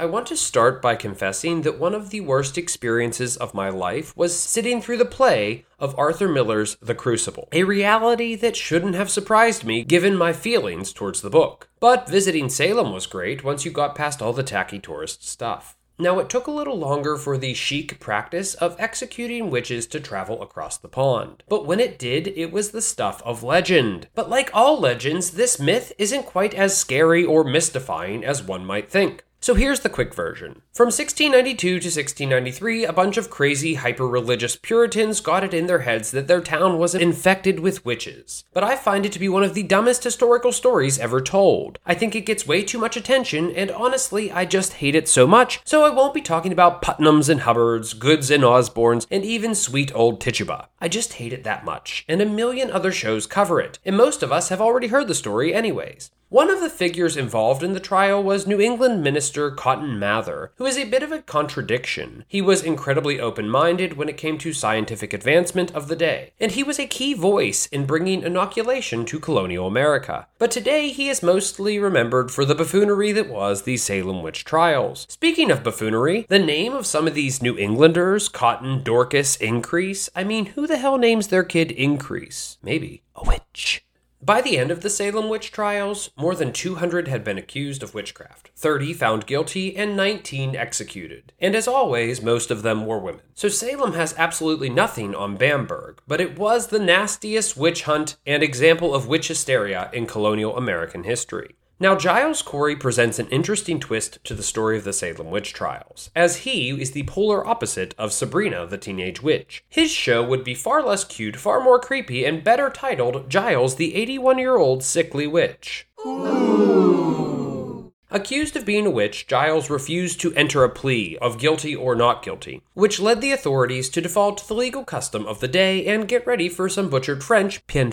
I 0.00 0.06
want 0.06 0.28
to 0.28 0.36
start 0.38 0.80
by 0.80 0.96
confessing 0.96 1.60
that 1.60 1.78
one 1.78 1.94
of 1.94 2.08
the 2.08 2.22
worst 2.22 2.56
experiences 2.56 3.36
of 3.36 3.52
my 3.52 3.68
life 3.68 4.16
was 4.16 4.34
sitting 4.34 4.80
through 4.80 4.96
the 4.96 5.04
play 5.04 5.66
of 5.78 5.94
Arthur 5.98 6.26
Miller's 6.26 6.78
The 6.80 6.94
Crucible, 6.94 7.50
a 7.52 7.64
reality 7.64 8.34
that 8.36 8.56
shouldn't 8.56 8.94
have 8.94 9.10
surprised 9.10 9.62
me 9.62 9.84
given 9.84 10.16
my 10.16 10.32
feelings 10.32 10.94
towards 10.94 11.20
the 11.20 11.28
book. 11.28 11.68
But 11.80 12.08
visiting 12.08 12.48
Salem 12.48 12.94
was 12.94 13.06
great 13.06 13.44
once 13.44 13.66
you 13.66 13.70
got 13.70 13.94
past 13.94 14.22
all 14.22 14.32
the 14.32 14.42
tacky 14.42 14.78
tourist 14.78 15.28
stuff. 15.28 15.76
Now, 15.98 16.18
it 16.18 16.30
took 16.30 16.46
a 16.46 16.50
little 16.50 16.78
longer 16.78 17.18
for 17.18 17.36
the 17.36 17.52
chic 17.52 18.00
practice 18.00 18.54
of 18.54 18.76
executing 18.78 19.50
witches 19.50 19.86
to 19.88 20.00
travel 20.00 20.40
across 20.40 20.78
the 20.78 20.88
pond. 20.88 21.42
But 21.46 21.66
when 21.66 21.78
it 21.78 21.98
did, 21.98 22.28
it 22.28 22.50
was 22.50 22.70
the 22.70 22.80
stuff 22.80 23.20
of 23.22 23.42
legend. 23.42 24.08
But 24.14 24.30
like 24.30 24.48
all 24.54 24.80
legends, 24.80 25.32
this 25.32 25.60
myth 25.60 25.92
isn't 25.98 26.24
quite 26.24 26.54
as 26.54 26.74
scary 26.74 27.22
or 27.22 27.44
mystifying 27.44 28.24
as 28.24 28.42
one 28.42 28.64
might 28.64 28.90
think. 28.90 29.24
So 29.42 29.54
here's 29.54 29.80
the 29.80 29.88
quick 29.88 30.12
version. 30.12 30.60
From 30.74 30.88
1692 30.88 31.56
to 31.56 31.74
1693, 31.86 32.84
a 32.84 32.92
bunch 32.92 33.16
of 33.16 33.30
crazy, 33.30 33.72
hyper 33.72 34.06
religious 34.06 34.54
Puritans 34.54 35.20
got 35.20 35.42
it 35.42 35.54
in 35.54 35.64
their 35.64 35.78
heads 35.78 36.10
that 36.10 36.28
their 36.28 36.42
town 36.42 36.76
was 36.76 36.94
infected 36.94 37.58
with 37.58 37.82
witches. 37.82 38.44
But 38.52 38.64
I 38.64 38.76
find 38.76 39.06
it 39.06 39.12
to 39.12 39.18
be 39.18 39.30
one 39.30 39.42
of 39.42 39.54
the 39.54 39.62
dumbest 39.62 40.04
historical 40.04 40.52
stories 40.52 40.98
ever 40.98 41.22
told. 41.22 41.78
I 41.86 41.94
think 41.94 42.14
it 42.14 42.26
gets 42.26 42.46
way 42.46 42.62
too 42.62 42.76
much 42.76 42.98
attention, 42.98 43.50
and 43.52 43.70
honestly, 43.70 44.30
I 44.30 44.44
just 44.44 44.74
hate 44.74 44.94
it 44.94 45.08
so 45.08 45.26
much, 45.26 45.62
so 45.64 45.84
I 45.84 45.90
won't 45.90 46.12
be 46.12 46.20
talking 46.20 46.52
about 46.52 46.82
Putnams 46.82 47.30
and 47.30 47.40
Hubbards, 47.40 47.94
Goods 47.94 48.30
and 48.30 48.44
Osborns, 48.44 49.06
and 49.10 49.24
even 49.24 49.54
sweet 49.54 49.90
old 49.94 50.20
Tituba. 50.20 50.68
I 50.82 50.88
just 50.88 51.14
hate 51.14 51.32
it 51.32 51.44
that 51.44 51.64
much, 51.64 52.04
and 52.06 52.20
a 52.20 52.26
million 52.26 52.70
other 52.70 52.92
shows 52.92 53.26
cover 53.26 53.58
it, 53.58 53.78
and 53.86 53.96
most 53.96 54.22
of 54.22 54.32
us 54.32 54.50
have 54.50 54.60
already 54.60 54.88
heard 54.88 55.08
the 55.08 55.14
story 55.14 55.54
anyways. 55.54 56.10
One 56.30 56.48
of 56.48 56.60
the 56.60 56.70
figures 56.70 57.16
involved 57.16 57.64
in 57.64 57.72
the 57.72 57.80
trial 57.80 58.22
was 58.22 58.46
New 58.46 58.60
England 58.60 59.02
minister 59.02 59.50
Cotton 59.50 59.98
Mather, 59.98 60.52
who 60.58 60.64
is 60.64 60.78
a 60.78 60.84
bit 60.84 61.02
of 61.02 61.10
a 61.10 61.22
contradiction. 61.22 62.24
He 62.28 62.40
was 62.40 62.62
incredibly 62.62 63.18
open 63.18 63.50
minded 63.50 63.96
when 63.96 64.08
it 64.08 64.16
came 64.16 64.38
to 64.38 64.52
scientific 64.52 65.12
advancement 65.12 65.74
of 65.74 65.88
the 65.88 65.96
day, 65.96 66.30
and 66.38 66.52
he 66.52 66.62
was 66.62 66.78
a 66.78 66.86
key 66.86 67.14
voice 67.14 67.66
in 67.72 67.84
bringing 67.84 68.22
inoculation 68.22 69.04
to 69.06 69.18
colonial 69.18 69.66
America. 69.66 70.28
But 70.38 70.52
today 70.52 70.90
he 70.90 71.08
is 71.08 71.20
mostly 71.20 71.80
remembered 71.80 72.30
for 72.30 72.44
the 72.44 72.54
buffoonery 72.54 73.10
that 73.10 73.28
was 73.28 73.62
the 73.62 73.76
Salem 73.76 74.22
witch 74.22 74.44
trials. 74.44 75.08
Speaking 75.10 75.50
of 75.50 75.64
buffoonery, 75.64 76.26
the 76.28 76.38
name 76.38 76.74
of 76.74 76.86
some 76.86 77.08
of 77.08 77.14
these 77.14 77.42
New 77.42 77.58
Englanders, 77.58 78.28
Cotton, 78.28 78.84
Dorcas, 78.84 79.34
Increase, 79.34 80.08
I 80.14 80.22
mean, 80.22 80.46
who 80.46 80.68
the 80.68 80.78
hell 80.78 80.96
names 80.96 81.26
their 81.26 81.42
kid 81.42 81.72
Increase? 81.72 82.56
Maybe 82.62 83.02
a 83.16 83.24
witch. 83.26 83.84
By 84.22 84.42
the 84.42 84.58
end 84.58 84.70
of 84.70 84.82
the 84.82 84.90
Salem 84.90 85.30
witch 85.30 85.50
trials, 85.50 86.10
more 86.14 86.34
than 86.34 86.52
200 86.52 87.08
had 87.08 87.24
been 87.24 87.38
accused 87.38 87.82
of 87.82 87.94
witchcraft, 87.94 88.50
30 88.54 88.92
found 88.92 89.26
guilty, 89.26 89.74
and 89.74 89.96
19 89.96 90.54
executed. 90.54 91.32
And 91.40 91.56
as 91.56 91.66
always, 91.66 92.20
most 92.20 92.50
of 92.50 92.60
them 92.60 92.84
were 92.84 92.98
women. 92.98 93.22
So 93.32 93.48
Salem 93.48 93.94
has 93.94 94.14
absolutely 94.18 94.68
nothing 94.68 95.14
on 95.14 95.38
Bamberg, 95.38 96.02
but 96.06 96.20
it 96.20 96.38
was 96.38 96.66
the 96.66 96.78
nastiest 96.78 97.56
witch 97.56 97.84
hunt 97.84 98.16
and 98.26 98.42
example 98.42 98.94
of 98.94 99.08
witch 99.08 99.28
hysteria 99.28 99.88
in 99.94 100.06
colonial 100.06 100.54
American 100.54 101.04
history. 101.04 101.56
Now, 101.82 101.96
Giles 101.96 102.42
Corey 102.42 102.76
presents 102.76 103.18
an 103.18 103.26
interesting 103.28 103.80
twist 103.80 104.22
to 104.24 104.34
the 104.34 104.42
story 104.42 104.76
of 104.76 104.84
the 104.84 104.92
Salem 104.92 105.30
witch 105.30 105.54
trials, 105.54 106.10
as 106.14 106.44
he 106.44 106.68
is 106.78 106.90
the 106.90 107.04
polar 107.04 107.46
opposite 107.46 107.94
of 107.96 108.12
Sabrina 108.12 108.66
the 108.66 108.76
Teenage 108.76 109.22
Witch. 109.22 109.64
His 109.66 109.90
show 109.90 110.22
would 110.22 110.44
be 110.44 110.54
far 110.54 110.82
less 110.82 111.04
cute, 111.04 111.36
far 111.36 111.58
more 111.58 111.80
creepy, 111.80 112.26
and 112.26 112.44
better 112.44 112.68
titled 112.68 113.30
Giles 113.30 113.76
the 113.76 113.94
81 113.94 114.36
year 114.36 114.58
old 114.58 114.84
sickly 114.84 115.26
witch. 115.26 115.88
Ooh. 116.06 117.90
Accused 118.10 118.56
of 118.56 118.66
being 118.66 118.84
a 118.84 118.90
witch, 118.90 119.26
Giles 119.26 119.70
refused 119.70 120.20
to 120.20 120.34
enter 120.34 120.64
a 120.64 120.68
plea 120.68 121.16
of 121.22 121.38
guilty 121.38 121.74
or 121.74 121.94
not 121.94 122.22
guilty, 122.22 122.60
which 122.74 123.00
led 123.00 123.22
the 123.22 123.32
authorities 123.32 123.88
to 123.88 124.02
default 124.02 124.36
to 124.38 124.48
the 124.48 124.54
legal 124.54 124.84
custom 124.84 125.24
of 125.26 125.40
the 125.40 125.48
day 125.48 125.86
and 125.86 126.08
get 126.08 126.26
ready 126.26 126.50
for 126.50 126.68
some 126.68 126.90
butchered 126.90 127.24
French, 127.24 127.66
bien 127.66 127.90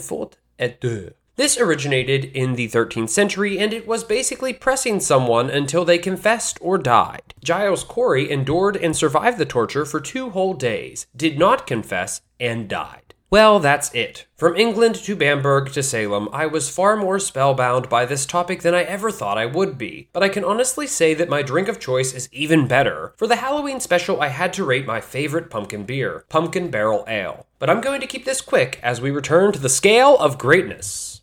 et 0.60 0.82
deux. 0.82 1.13
This 1.38 1.60
originated 1.60 2.25
in 2.36 2.56
the 2.56 2.67
13th 2.67 3.10
century 3.10 3.60
and 3.60 3.72
it 3.72 3.86
was 3.86 4.03
basically 4.03 4.53
pressing 4.53 5.00
someone 5.00 5.51
until 5.51 5.86
they 5.86 6.00
confessed 6.00 6.58
or 6.62 6.79
died. 6.79 7.36
Giles 7.44 7.84
Corey 7.84 8.32
endured 8.32 8.75
and 8.75 8.98
survived 8.98 9.38
the 9.38 9.46
torture 9.46 9.86
for 9.86 10.00
two 10.00 10.32
whole 10.32 10.56
days, 10.56 11.06
did 11.15 11.38
not 11.38 11.67
confess, 11.67 12.22
and 12.39 12.67
died. 12.67 13.07
Well, 13.29 13.60
that's 13.60 13.93
it. 13.93 14.25
From 14.38 14.55
England 14.55 14.96
to 14.96 15.13
Bamberg 15.13 15.74
to 15.74 15.84
Salem, 15.84 16.29
I 16.31 16.46
was 16.46 16.69
far 16.69 16.96
more 16.96 17.19
spellbound 17.19 17.89
by 17.89 18.05
this 18.05 18.25
topic 18.25 18.62
than 18.62 18.74
I 18.74 18.84
ever 18.84 19.12
thought 19.12 19.38
I 19.38 19.46
would 19.46 19.77
be. 19.77 20.07
But 20.13 20.24
I 20.24 20.29
can 20.29 20.46
honestly 20.46 20.88
say 20.88 21.13
that 21.13 21.27
my 21.27 21.41
drink 21.41 21.67
of 21.67 21.77
choice 21.77 22.13
is 22.13 22.29
even 22.31 22.67
better. 22.67 23.13
For 23.17 23.27
the 23.27 23.36
Halloween 23.36 23.81
special, 23.81 24.22
I 24.22 24.29
had 24.29 24.53
to 24.53 24.63
rate 24.63 24.86
my 24.86 25.01
favorite 25.01 25.50
pumpkin 25.50 25.84
beer, 25.84 26.24
Pumpkin 26.29 26.72
Barrel 26.72 27.03
Ale. 27.05 27.46
But 27.60 27.69
I'm 27.69 27.81
going 27.81 28.00
to 28.00 28.07
keep 28.07 28.24
this 28.24 28.39
quick 28.39 28.79
as 28.81 29.01
we 29.01 29.12
return 29.12 29.51
to 29.51 29.60
the 29.60 29.67
scale 29.67 30.17
of 30.17 30.38
greatness. 30.38 31.22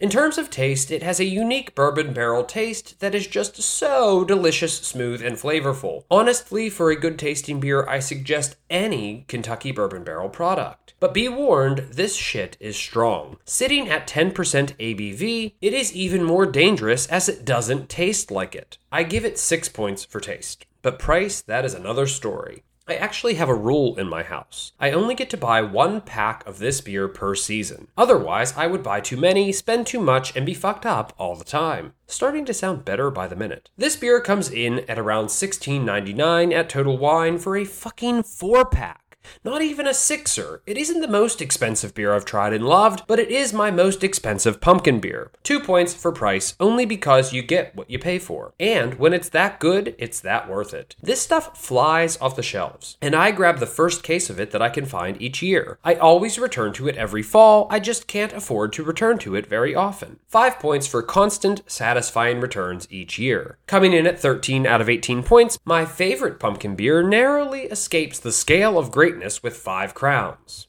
In 0.00 0.10
terms 0.10 0.38
of 0.38 0.50
taste, 0.50 0.90
it 0.90 1.04
has 1.04 1.20
a 1.20 1.24
unique 1.24 1.76
bourbon 1.76 2.12
barrel 2.12 2.42
taste 2.42 2.98
that 2.98 3.14
is 3.14 3.28
just 3.28 3.62
so 3.62 4.24
delicious, 4.24 4.78
smooth, 4.78 5.22
and 5.22 5.36
flavorful. 5.36 6.02
Honestly, 6.10 6.68
for 6.68 6.90
a 6.90 6.98
good 6.98 7.16
tasting 7.16 7.60
beer, 7.60 7.86
I 7.86 8.00
suggest 8.00 8.56
any 8.68 9.24
Kentucky 9.28 9.70
bourbon 9.70 10.02
barrel 10.02 10.28
product. 10.28 10.94
But 10.98 11.14
be 11.14 11.28
warned, 11.28 11.90
this 11.92 12.16
shit 12.16 12.56
is 12.58 12.76
strong. 12.76 13.36
Sitting 13.44 13.88
at 13.88 14.08
10% 14.08 14.32
ABV, 14.34 15.54
it 15.60 15.72
is 15.72 15.94
even 15.94 16.24
more 16.24 16.44
dangerous 16.44 17.06
as 17.06 17.28
it 17.28 17.44
doesn't 17.44 17.88
taste 17.88 18.32
like 18.32 18.56
it. 18.56 18.78
I 18.90 19.04
give 19.04 19.24
it 19.24 19.38
6 19.38 19.68
points 19.68 20.04
for 20.04 20.18
taste. 20.18 20.66
But 20.82 20.98
price, 20.98 21.40
that 21.42 21.64
is 21.64 21.72
another 21.72 22.08
story. 22.08 22.64
I 22.86 22.96
actually 22.96 23.34
have 23.34 23.48
a 23.48 23.54
rule 23.54 23.96
in 23.96 24.08
my 24.08 24.22
house. 24.22 24.72
I 24.78 24.90
only 24.90 25.14
get 25.14 25.30
to 25.30 25.38
buy 25.38 25.62
one 25.62 26.02
pack 26.02 26.46
of 26.46 26.58
this 26.58 26.82
beer 26.82 27.08
per 27.08 27.34
season. 27.34 27.88
Otherwise, 27.96 28.52
I 28.58 28.66
would 28.66 28.82
buy 28.82 29.00
too 29.00 29.16
many, 29.16 29.52
spend 29.52 29.86
too 29.86 30.00
much, 30.00 30.36
and 30.36 30.44
be 30.44 30.52
fucked 30.52 30.84
up 30.84 31.14
all 31.16 31.34
the 31.34 31.44
time. 31.44 31.94
Starting 32.06 32.44
to 32.44 32.52
sound 32.52 32.84
better 32.84 33.10
by 33.10 33.26
the 33.26 33.36
minute. 33.36 33.70
This 33.78 33.96
beer 33.96 34.20
comes 34.20 34.50
in 34.50 34.80
at 34.80 34.98
around 34.98 35.28
$16.99 35.28 36.52
at 36.52 36.68
Total 36.68 36.98
Wine 36.98 37.38
for 37.38 37.56
a 37.56 37.64
fucking 37.64 38.24
four 38.24 38.66
pack. 38.66 39.03
Not 39.44 39.62
even 39.62 39.86
a 39.86 39.94
sixer. 39.94 40.62
It 40.66 40.76
isn't 40.76 41.00
the 41.00 41.08
most 41.08 41.40
expensive 41.42 41.94
beer 41.94 42.14
I've 42.14 42.24
tried 42.24 42.52
and 42.52 42.66
loved, 42.66 43.06
but 43.06 43.18
it 43.18 43.30
is 43.30 43.52
my 43.52 43.70
most 43.70 44.04
expensive 44.04 44.60
pumpkin 44.60 45.00
beer. 45.00 45.30
Two 45.42 45.60
points 45.60 45.94
for 45.94 46.12
price, 46.12 46.54
only 46.58 46.86
because 46.86 47.32
you 47.32 47.42
get 47.42 47.74
what 47.74 47.90
you 47.90 47.98
pay 47.98 48.18
for. 48.18 48.54
And 48.58 48.94
when 48.94 49.12
it's 49.12 49.28
that 49.30 49.60
good, 49.60 49.94
it's 49.98 50.20
that 50.20 50.48
worth 50.48 50.72
it. 50.72 50.96
This 51.02 51.20
stuff 51.20 51.56
flies 51.56 52.16
off 52.20 52.36
the 52.36 52.42
shelves, 52.42 52.96
and 53.00 53.14
I 53.14 53.30
grab 53.30 53.58
the 53.58 53.66
first 53.66 54.02
case 54.02 54.30
of 54.30 54.40
it 54.40 54.50
that 54.50 54.62
I 54.62 54.68
can 54.68 54.86
find 54.86 55.20
each 55.20 55.42
year. 55.42 55.78
I 55.84 55.94
always 55.94 56.38
return 56.38 56.72
to 56.74 56.88
it 56.88 56.96
every 56.96 57.22
fall, 57.22 57.66
I 57.70 57.80
just 57.80 58.06
can't 58.06 58.32
afford 58.32 58.72
to 58.74 58.84
return 58.84 59.18
to 59.18 59.34
it 59.34 59.46
very 59.46 59.74
often. 59.74 60.18
Five 60.28 60.58
points 60.58 60.86
for 60.86 61.02
constant, 61.02 61.62
satisfying 61.66 62.40
returns 62.40 62.86
each 62.90 63.18
year. 63.18 63.58
Coming 63.66 63.92
in 63.92 64.06
at 64.06 64.18
13 64.18 64.66
out 64.66 64.80
of 64.80 64.88
18 64.88 65.22
points, 65.22 65.58
my 65.64 65.84
favorite 65.84 66.38
pumpkin 66.38 66.76
beer 66.76 67.02
narrowly 67.02 67.62
escapes 67.62 68.18
the 68.18 68.32
scale 68.32 68.78
of 68.78 68.90
great 68.90 69.13
greatness 69.14 69.42
with 69.44 69.56
five 69.56 69.94
crowns. 69.94 70.66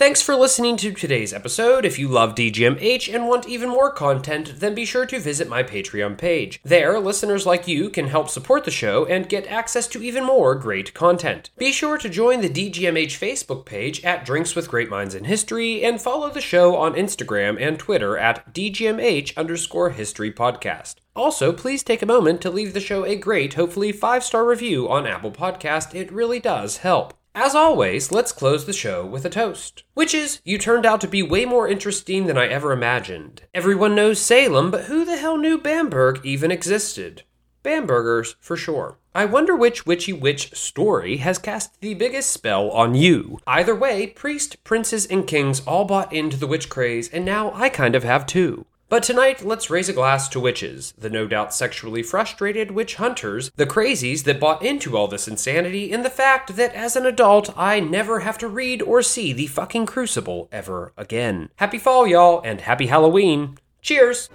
Thanks 0.00 0.22
for 0.22 0.34
listening 0.34 0.78
to 0.78 0.92
today's 0.92 1.34
episode. 1.34 1.84
If 1.84 1.98
you 1.98 2.08
love 2.08 2.34
DGMH 2.34 3.14
and 3.14 3.28
want 3.28 3.46
even 3.46 3.68
more 3.68 3.92
content, 3.92 4.54
then 4.58 4.74
be 4.74 4.86
sure 4.86 5.04
to 5.04 5.20
visit 5.20 5.46
my 5.46 5.62
Patreon 5.62 6.16
page. 6.16 6.58
There, 6.64 6.98
listeners 6.98 7.44
like 7.44 7.68
you 7.68 7.90
can 7.90 8.06
help 8.06 8.30
support 8.30 8.64
the 8.64 8.70
show 8.70 9.04
and 9.04 9.28
get 9.28 9.46
access 9.48 9.86
to 9.88 10.02
even 10.02 10.24
more 10.24 10.54
great 10.54 10.94
content. 10.94 11.50
Be 11.58 11.70
sure 11.70 11.98
to 11.98 12.08
join 12.08 12.40
the 12.40 12.48
DGMH 12.48 13.18
Facebook 13.18 13.66
page 13.66 14.02
at 14.02 14.24
Drinks 14.24 14.56
with 14.56 14.70
Great 14.70 14.88
Minds 14.88 15.14
in 15.14 15.24
History 15.24 15.84
and 15.84 16.00
follow 16.00 16.30
the 16.30 16.40
show 16.40 16.76
on 16.76 16.94
Instagram 16.94 17.60
and 17.60 17.78
Twitter 17.78 18.16
at 18.16 18.54
DGMH 18.54 19.36
underscore 19.36 19.90
history 19.90 20.32
podcast. 20.32 20.94
Also, 21.14 21.52
please 21.52 21.82
take 21.82 22.00
a 22.00 22.06
moment 22.06 22.40
to 22.40 22.48
leave 22.48 22.72
the 22.72 22.80
show 22.80 23.04
a 23.04 23.16
great, 23.16 23.52
hopefully 23.52 23.92
five 23.92 24.24
star 24.24 24.46
review 24.46 24.88
on 24.88 25.06
Apple 25.06 25.30
Podcast. 25.30 25.94
It 25.94 26.10
really 26.10 26.40
does 26.40 26.78
help. 26.78 27.19
As 27.34 27.54
always, 27.54 28.10
let's 28.10 28.32
close 28.32 28.66
the 28.66 28.72
show 28.72 29.06
with 29.06 29.24
a 29.24 29.30
toast. 29.30 29.84
Which 29.94 30.14
is, 30.14 30.40
you 30.44 30.58
turned 30.58 30.84
out 30.84 31.00
to 31.02 31.08
be 31.08 31.22
way 31.22 31.44
more 31.44 31.68
interesting 31.68 32.26
than 32.26 32.36
I 32.36 32.48
ever 32.48 32.72
imagined. 32.72 33.42
Everyone 33.54 33.94
knows 33.94 34.20
Salem, 34.20 34.70
but 34.72 34.84
who 34.84 35.04
the 35.04 35.16
hell 35.16 35.38
knew 35.38 35.56
Bamberg 35.56 36.20
even 36.24 36.50
existed? 36.50 37.22
Bambergers, 37.62 38.34
for 38.40 38.56
sure. 38.56 38.98
I 39.14 39.26
wonder 39.26 39.54
which 39.54 39.86
witchy 39.86 40.12
witch 40.12 40.54
story 40.54 41.18
has 41.18 41.38
cast 41.38 41.80
the 41.80 41.94
biggest 41.94 42.30
spell 42.30 42.70
on 42.70 42.94
you. 42.94 43.38
Either 43.46 43.74
way, 43.76 44.08
priests, 44.08 44.56
princes, 44.56 45.06
and 45.06 45.26
kings 45.26 45.60
all 45.66 45.84
bought 45.84 46.12
into 46.12 46.36
the 46.36 46.46
witch 46.46 46.68
craze, 46.68 47.08
and 47.08 47.24
now 47.24 47.52
I 47.54 47.68
kind 47.68 47.94
of 47.94 48.02
have 48.02 48.26
too. 48.26 48.66
But 48.90 49.04
tonight, 49.04 49.44
let's 49.44 49.70
raise 49.70 49.88
a 49.88 49.92
glass 49.92 50.28
to 50.30 50.40
witches, 50.40 50.92
the 50.98 51.08
no 51.08 51.28
doubt 51.28 51.54
sexually 51.54 52.02
frustrated 52.02 52.72
witch 52.72 52.96
hunters, 52.96 53.52
the 53.54 53.64
crazies 53.64 54.24
that 54.24 54.40
bought 54.40 54.64
into 54.64 54.96
all 54.96 55.06
this 55.06 55.28
insanity, 55.28 55.92
and 55.92 56.04
the 56.04 56.10
fact 56.10 56.56
that 56.56 56.74
as 56.74 56.96
an 56.96 57.06
adult, 57.06 57.56
I 57.56 57.78
never 57.78 58.18
have 58.18 58.36
to 58.38 58.48
read 58.48 58.82
or 58.82 59.00
see 59.00 59.32
the 59.32 59.46
fucking 59.46 59.86
crucible 59.86 60.48
ever 60.50 60.92
again. 60.96 61.50
Happy 61.56 61.78
fall, 61.78 62.04
y'all, 62.04 62.42
and 62.44 62.62
happy 62.62 62.88
Halloween. 62.88 63.58
Cheers! 63.80 64.28